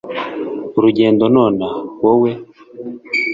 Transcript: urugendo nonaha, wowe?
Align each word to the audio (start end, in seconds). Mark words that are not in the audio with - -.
urugendo 0.77 1.23
nonaha, 1.33 1.79
wowe? 2.03 2.31